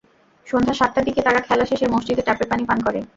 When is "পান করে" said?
2.65-2.99